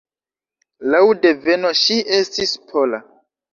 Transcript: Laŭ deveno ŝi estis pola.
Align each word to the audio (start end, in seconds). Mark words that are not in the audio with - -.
Laŭ 0.93 1.01
deveno 1.27 1.73
ŝi 1.83 2.01
estis 2.19 2.57
pola. 2.75 3.05